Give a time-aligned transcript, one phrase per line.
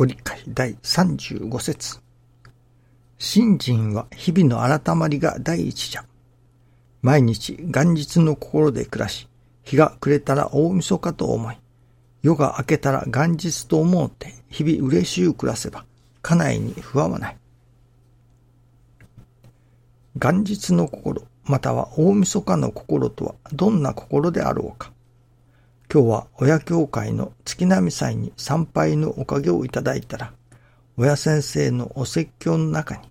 [0.00, 2.00] ご理解第35節
[3.18, 6.06] 信心は日々の改まりが第一じゃ。
[7.02, 9.28] 毎日元日の心で暮らし、
[9.62, 11.58] 日が暮れたら大晦日と思い、
[12.22, 15.84] 夜が明けたら元日と思うて日々嬉しゅう暮らせば、
[16.22, 17.36] 家内に不安はない。
[20.16, 24.92] 元日の心、または大晦日の心とはどんな心であろうか。
[25.92, 30.32] 今日は親教会の月並み祭に参拝のおかげをいただいたら、
[30.96, 33.10] 親先生のお説教の中に、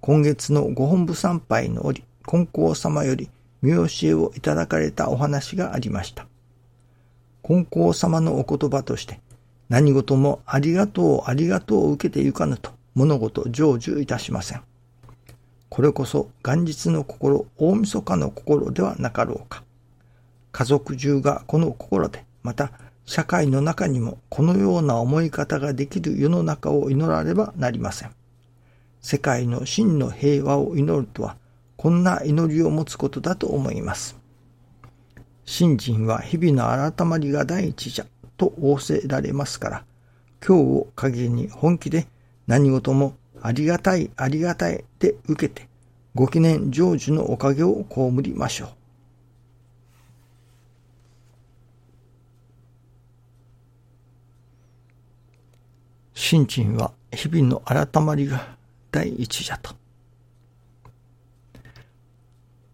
[0.00, 3.28] 今月のご本部参拝の折、金光様より
[3.60, 6.28] 見教えをいただかれたお話がありました。
[7.42, 9.18] 金光様のお言葉として、
[9.68, 14.62] 何事もありがとうありがとうを受けてゆかぬと物事成就いたしません。
[15.68, 19.64] これこそ元日の心、大晦日の心ではなかろうか。
[20.52, 22.72] 家族中がこの心で、また
[23.04, 28.10] 社会の中にもこのような思い方ができる世の中を祈らねばなりません。
[29.00, 31.36] 世界の真の平和を祈るとは、
[31.76, 34.16] こんな祈りを持つことだと思います。
[35.44, 39.84] 信心は日々の改まりが第一じゃと仰せられますから、
[40.46, 42.06] 今日を限りに本気で
[42.46, 45.68] 何事もありがたいありがたいで受けて、
[46.14, 48.81] ご記念成就のおかげを被りましょう。
[56.32, 58.56] 信心は日々の改まりが
[58.90, 59.74] 第一じゃと。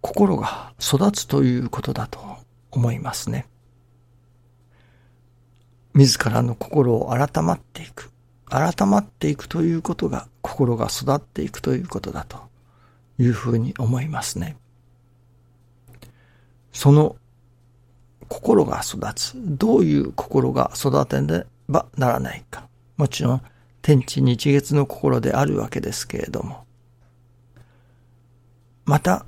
[0.00, 2.20] 心が育つということだと
[2.70, 3.48] 思いますね。
[5.92, 8.12] 自らの心を改まっていく。
[8.46, 12.38] 改まっていくということが心が育っていくということだと
[13.18, 14.56] いうふうに思いますね。
[16.72, 17.16] その
[18.28, 19.32] 心が育つ。
[19.34, 22.67] どういう心が育てねばならないか。
[22.98, 23.42] もちろん
[23.80, 26.66] 天地日月の心であるわけですけれども、
[28.84, 29.24] また、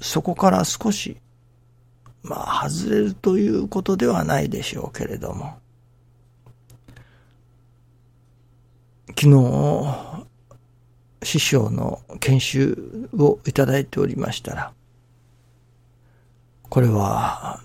[0.00, 1.18] そこから少し、
[2.22, 5.58] まあ、外れるということではないでしょうけれども、
[9.08, 10.26] 昨日、
[11.24, 14.72] 師匠の研修をいただいておりましたら、
[16.68, 17.60] これは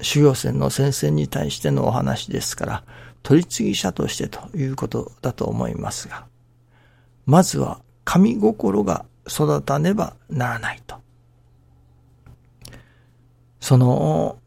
[0.00, 2.84] 修行船の先生に対してのお話ですから、
[3.22, 6.26] 取り次ぎ者としてということだと思いますが、
[7.24, 10.96] まずは神心が育たねばならないと。
[13.60, 14.38] その、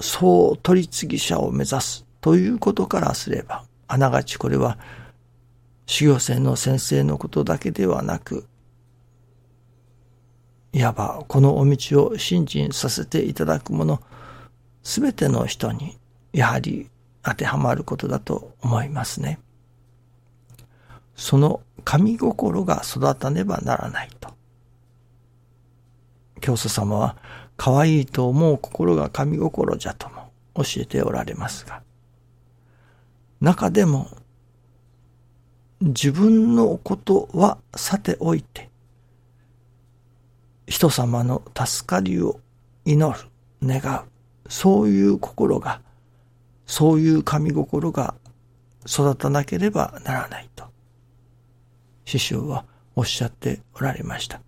[0.00, 4.78] 総取り次ぎ者を目指すということからすれば、あながちこれは
[5.86, 8.46] 修行生の先生のことだけではなく、
[10.72, 14.00] いわばこのお道を信心させていただく者、
[14.84, 15.98] すべての人に、
[16.32, 16.90] やはり
[17.22, 19.40] 当てはまることだと思いますね。
[21.16, 24.34] その神心が育たねばならないと。
[26.40, 27.16] 教祖様は、
[27.56, 31.82] 可愛いと思う心が神心じゃとも教えておられますが、
[33.40, 34.10] 中でも、
[35.80, 38.70] 自分のことはさておいて、
[40.66, 42.40] 人様の助かりを
[42.84, 43.28] 祈る、
[43.62, 44.13] 願う、
[44.48, 45.80] そういう心が
[46.66, 48.14] そういう神心が
[48.86, 50.64] 育たなければならないと、
[52.04, 52.64] 師匠は
[52.96, 54.40] おっしゃっておられました。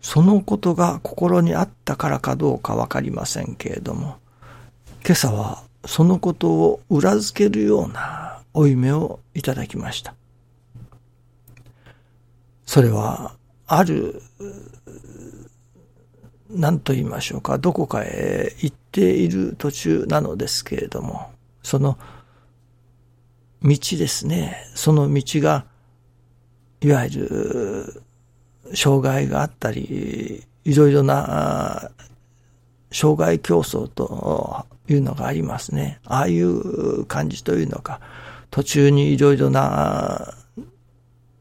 [0.00, 4.18] そのことが心にあったからかどうかわかりませんけれども、
[5.04, 10.14] 今朝はそのことを裏付けるような負い目をいただきました。
[12.64, 13.34] それは、
[13.66, 14.22] ある
[16.50, 21.30] 何と言いましょうか、どこかへ行っている途中なのですけれども、
[21.62, 21.98] その
[23.62, 25.66] 道ですね、その道が、
[26.80, 28.02] いわゆる、
[28.74, 31.90] 障害があったり、いろいろな、
[32.90, 36.00] 障害競争というのがありますね。
[36.04, 38.00] ああいう感じというのか、
[38.50, 40.34] 途中にいろいろな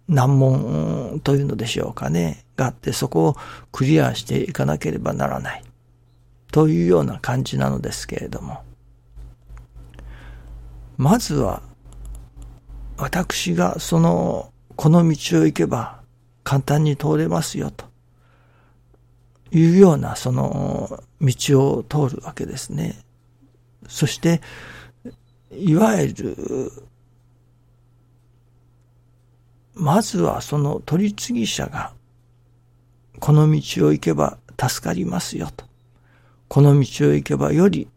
[0.09, 3.35] 難問というのでしょうかね、があって、そこを
[3.71, 5.63] クリアしていかなければならない。
[6.51, 8.63] というような感じなのですけれども。
[10.97, 11.61] まずは、
[12.97, 16.01] 私がその、この道を行けば
[16.43, 17.85] 簡単に通れますよと。
[19.51, 22.99] いうようなその道を通るわけですね。
[23.87, 24.41] そして、
[25.51, 26.71] いわゆる
[29.79, 31.93] まずはその取り次ぎ者が、
[33.19, 35.65] この道を行けば助かりますよと。
[36.47, 37.89] この道を行けばより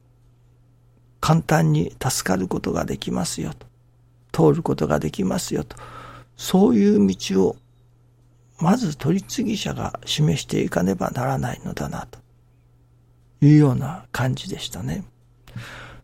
[1.20, 3.67] 簡単に助かることができますよと、
[4.32, 5.76] 通ることができますよと、
[6.37, 7.56] そういう道を、
[8.58, 12.19] まず取り次ぎ者が示していかねばならないのだな、と
[13.43, 15.05] いうような感じでしたね。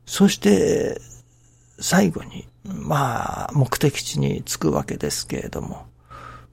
[0.05, 1.01] そして、
[1.81, 5.87] 最後に、まあ、目的地に着くわけですけれども、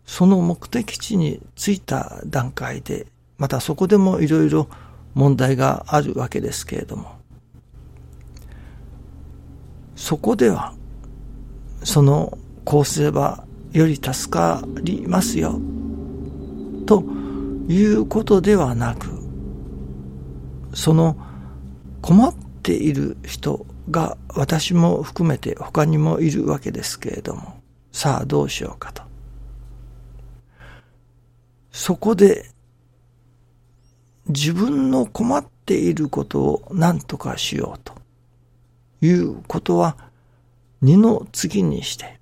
[0.05, 3.07] その目的地に着いた段階で、
[3.37, 4.67] またそこでもいろいろ
[5.13, 7.15] 問題があるわけですけれども、
[9.95, 10.73] そこでは、
[11.83, 15.59] その、こうすればより助かりますよ、
[16.85, 17.03] と
[17.67, 19.07] いうことではなく、
[20.73, 21.17] その
[22.01, 27.61] 困っている人が私も含めて他にもいるわけですけれども、
[27.91, 29.02] さあどうしようかと。
[31.73, 32.49] そこで
[34.27, 37.95] 自分の困っていることを何とかしようと
[39.01, 39.97] いうことは
[40.81, 42.19] 二の次にして、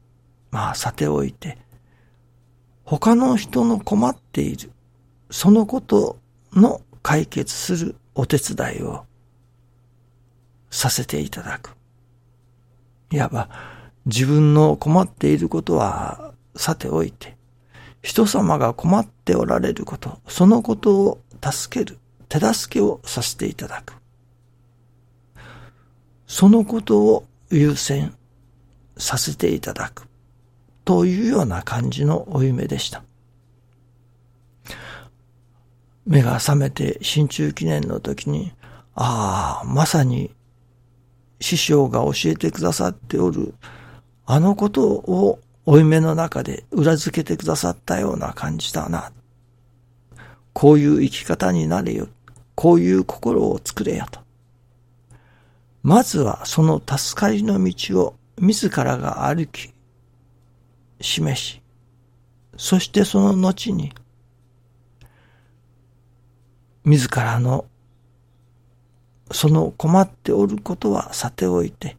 [0.51, 1.57] まあさておいて、
[2.86, 4.71] 他の人の困っている、
[5.30, 6.18] そのこと
[6.53, 9.06] の解決するお手伝いを
[10.69, 11.75] させていただく。
[13.12, 13.50] いわば
[14.06, 17.36] 自分の困っていることはさておいて、
[18.01, 22.00] 人様が困っておられること、そのことを助ける、
[22.30, 23.94] 手助けをさせていただく。
[26.25, 28.15] そのことを優先
[28.98, 30.07] させていただく。
[30.83, 33.03] というような感じのお夢でした。
[36.06, 38.51] 目が覚めて新中記念の時に、
[38.95, 40.31] ああ、まさに
[41.39, 43.53] 師匠が教えてくださっておる、
[44.25, 49.12] あのことをお夢の中で裏付けてくださったような感じだな。
[50.54, 52.08] こういう生き方になれよ。
[52.56, 54.19] こういう心を作れよと。
[55.84, 59.72] まずはその助かりの道を自らが歩き、
[61.00, 61.62] 示し、
[62.58, 63.94] そしてその後に、
[66.84, 67.66] 自らの
[69.31, 71.98] その困っておることはさておいて、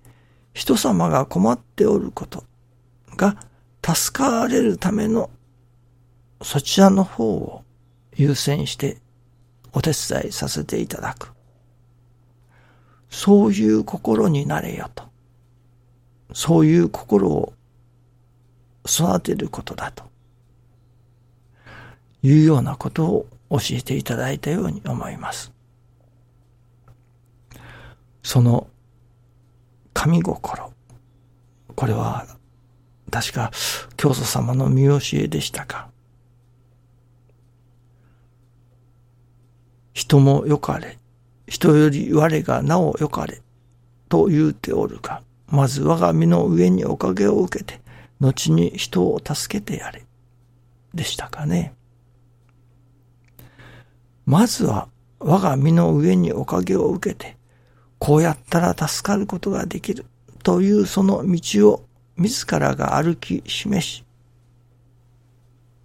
[0.53, 2.45] 人様が困っておること
[3.17, 3.37] が
[3.85, 5.31] 助かれるための
[6.43, 7.65] そちらの方を
[8.17, 8.99] 優先して
[9.73, 11.33] お手伝いさせていただく。
[13.11, 15.05] そういう心になれよと。
[16.33, 17.53] そういう心を
[18.87, 20.05] 育てることだと。
[22.23, 25.53] いうようなことを教えていただいたように思います。
[28.23, 28.69] その
[29.93, 30.73] 神心。
[31.75, 32.27] これは
[33.13, 33.53] 確か
[33.99, 35.89] 教祖様の見教えでしたか。
[39.93, 40.99] 人もよかれ、
[41.47, 43.43] 人より我がなおよかれ、
[44.09, 47.83] と言うておるが、まず我が身の上におかげを受けて、
[48.19, 50.07] 後に人を助けてやれ、
[50.95, 51.75] でしたかね。
[54.25, 54.89] まずは
[55.19, 57.37] 我が身の上におかげを受けて、
[57.99, 60.07] こうやったら助かることができる
[60.43, 61.85] というその道を
[62.17, 64.05] 自らが歩き示し、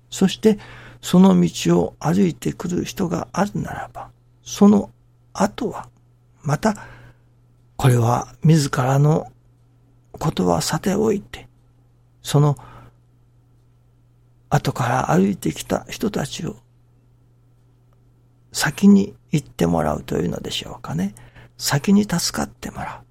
[0.10, 0.60] そして
[1.02, 4.10] その道を歩いてくる人があるならば、
[4.44, 4.90] その
[5.34, 5.90] 後は、
[6.44, 6.76] また、
[7.76, 9.32] これは自らの
[10.14, 11.48] ことはさておいて、
[12.24, 12.58] その
[14.50, 16.56] 後から歩いてきた人たちを
[18.52, 21.14] 先に行ってもらうというのでしょうかね。
[21.58, 23.07] 先に助かってもらう。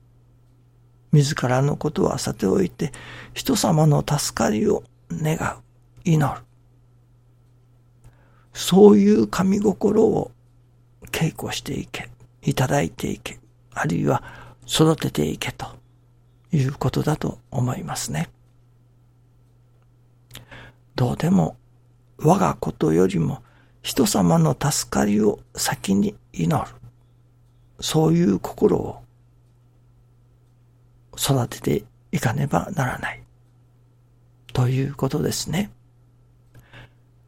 [1.17, 2.93] 自らのことはさておいて、
[3.33, 5.63] 人様の助かりを願う、
[6.05, 6.43] 祈る。
[8.53, 10.31] そういう神心を
[11.11, 12.11] 稽古していけ、
[12.43, 13.39] いただいていけ、
[13.73, 14.23] あるいは
[14.67, 15.67] 育てていけと
[16.53, 18.29] いうことだと思いますね。
[20.95, 21.57] どうでも
[22.19, 23.43] 我がことよりも
[23.83, 26.71] 人様の助かりを先に祈る。
[27.81, 29.06] そういう心を
[31.17, 33.23] 育てていかねばならない。
[34.53, 35.71] ということですね。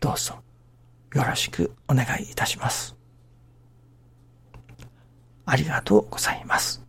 [0.00, 0.36] どうぞ
[1.14, 2.96] よろしくお願いいたします。
[5.44, 6.87] ありがとうございます。